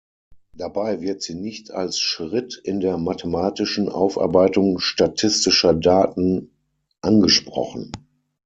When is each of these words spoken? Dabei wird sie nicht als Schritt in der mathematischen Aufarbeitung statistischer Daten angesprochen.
Dabei 0.57 0.99
wird 1.01 1.21
sie 1.21 1.35
nicht 1.35 1.69
als 1.69 1.99
Schritt 1.99 2.59
in 2.63 2.79
der 2.79 2.97
mathematischen 2.97 3.87
Aufarbeitung 3.87 4.79
statistischer 4.79 5.75
Daten 5.75 6.49
angesprochen. 7.01 7.91